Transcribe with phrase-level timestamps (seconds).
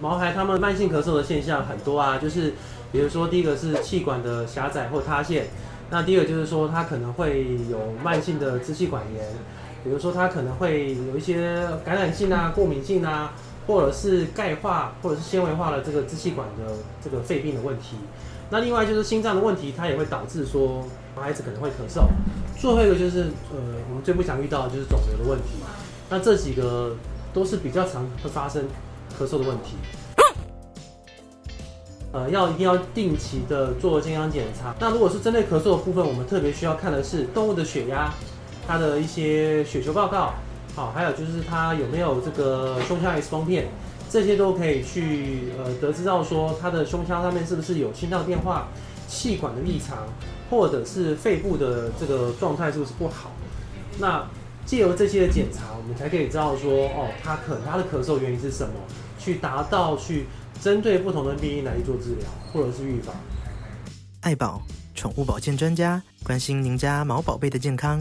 [0.00, 2.54] 毛孩他们慢性咳嗽的现象很多啊，就是
[2.92, 5.48] 比如说第一个是气管的狭窄或塌陷，
[5.90, 9.24] 那第二个就是说他可能会有慢性的支气管炎，
[9.82, 13.32] 比如说他可能会有一些感染性啊、过敏性啊，
[13.66, 17.96] 或者是钙化或者是纤维化的这个支气管的这个肺病的问题。
[18.50, 20.86] 那另外就是心脏的问题，它也会导致说
[21.16, 22.04] 孩子可能会咳嗽。
[22.56, 23.22] 最后一个就是
[23.52, 23.58] 呃，
[23.90, 25.58] 我们最不想遇到的就是肿瘤的问题。
[26.08, 26.94] 那这几个
[27.34, 28.64] 都是比较常会发生。
[29.18, 29.76] 咳嗽的问题，
[32.12, 34.74] 呃，要一定要定期的做健康检查。
[34.80, 38.12] 那如果是针对咳嗽的部分，我们特别需要看的是动物的血压，
[38.66, 40.34] 它的一些血球报告，
[40.74, 43.68] 好，还有就是它有没有这个胸腔 X 光片，
[44.10, 48.68] 这些都可以去呃得知到说它的胸腔上面是不是有心脏变化、
[49.06, 49.98] 气管的异常，
[50.48, 53.30] 或者是肺部的这个状态是不是不好。
[53.98, 54.24] 那
[54.68, 58.74] 借由这些的检查，我们才可以知道说，哦，他可它的咳嗽原因是什么。
[59.18, 60.26] 去达到去
[60.60, 63.14] 针对不同的病因来做治疗，或者是预防。
[64.20, 64.62] 爱宝
[64.94, 67.98] 宠物保健专家关心您家毛宝贝的健康。